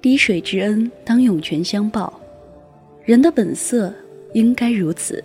[0.00, 2.20] 滴水之恩，当涌泉相报。
[3.04, 3.92] 人的本色
[4.32, 5.22] 应该如此，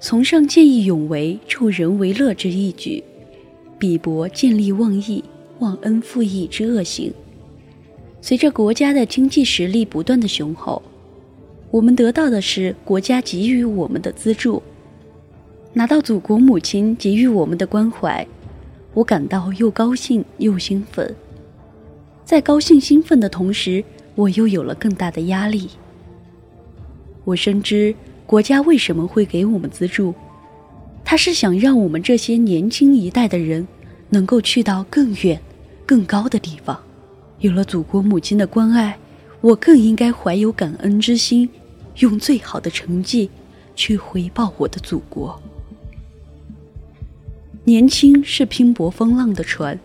[0.00, 3.04] 崇尚见义勇为、助人为乐之义举，
[3.78, 5.22] 鄙薄见利忘义、
[5.60, 7.12] 忘恩负义之恶行。
[8.20, 10.82] 随着国家的经济实力不断的雄厚，
[11.70, 14.60] 我们得到的是国家给予我们的资助，
[15.72, 18.26] 拿到祖国母亲给予我们的关怀，
[18.94, 21.14] 我感到又高兴又兴奋。
[22.32, 25.68] 在高兴兴奋的同时，我又有了更大的压力。
[27.24, 30.14] 我深知国家为什么会给我们资助，
[31.04, 33.68] 他是想让我们这些年轻一代的人
[34.08, 35.38] 能够去到更远、
[35.84, 36.80] 更高的地方。
[37.40, 38.98] 有了祖国母亲的关爱，
[39.42, 41.46] 我更应该怀有感恩之心，
[41.98, 43.28] 用最好的成绩
[43.76, 45.38] 去回报我的祖国。
[47.64, 49.78] 年轻是拼搏风浪的船，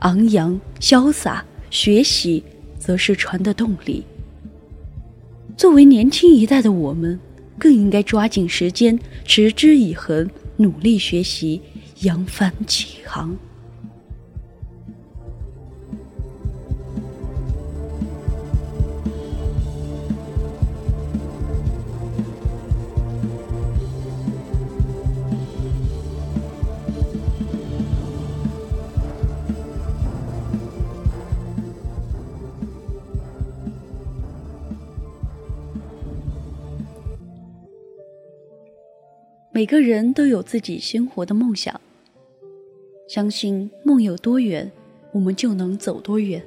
[0.00, 2.44] 昂扬潇洒；学习
[2.78, 4.04] 则是船的动力。
[5.56, 7.18] 作为年轻一代的我们，
[7.58, 10.28] 更应该抓紧时间，持之以恒，
[10.58, 11.62] 努力学习，
[12.00, 13.34] 扬帆起航。
[39.54, 41.78] 每个人都有自己鲜活的梦想，
[43.06, 44.72] 相信梦有多远，
[45.12, 46.42] 我们就能走多远。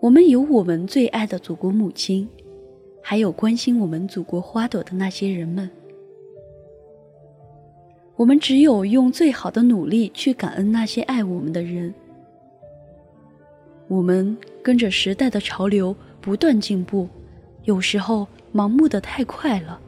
[0.00, 2.26] 我们有我们最爱的祖国母亲，
[3.02, 5.70] 还有关心我们祖国花朵的那些人们。
[8.16, 11.92] 我们只有用最好的努力去感恩那些爱我们的人。
[13.88, 17.06] 我们跟着时代的潮流不断进步，
[17.64, 19.78] 有时候盲目的太快了。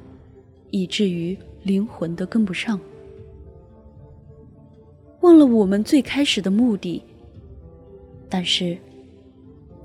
[0.72, 2.80] 以至于灵魂都跟不上，
[5.20, 7.02] 忘了我们最开始的目的。
[8.26, 8.78] 但是，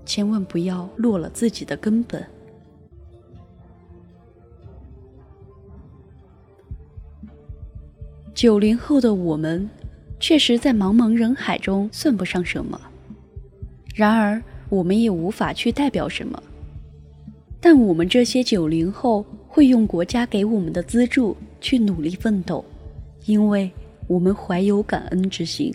[0.05, 2.25] 千万不要落了自己的根本。
[8.33, 9.69] 九零后的我们，
[10.21, 12.79] 确实在茫茫人海中算不上什么，
[13.93, 16.41] 然而我们也无法去代表什么。
[17.59, 19.25] 但我们这些九零后。
[19.57, 22.63] 会用国家给我们的资助去努力奋斗，
[23.25, 23.71] 因为
[24.05, 25.73] 我们怀有感恩之心。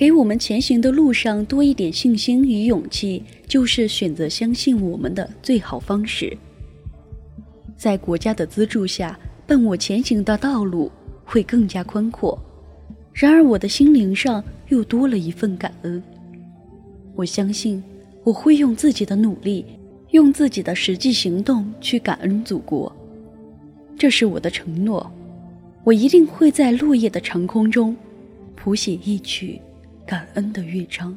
[0.00, 6.34] 给我们前行的路上多一点信心与勇气，就是选择相信我们的最好方式。
[7.76, 10.90] 在国家的资助下，伴我前行的道路
[11.22, 12.42] 会更加宽阔。
[13.12, 16.02] 然而，我的心灵上又多了一份感恩。
[17.14, 17.84] 我相信，
[18.24, 19.66] 我会用自己的努力，
[20.12, 22.90] 用自己的实际行动去感恩祖国。
[23.98, 25.12] 这是我的承诺。
[25.84, 27.94] 我一定会在落叶的长空中，
[28.56, 29.60] 谱写一曲。
[30.10, 31.16] 感恩的乐章。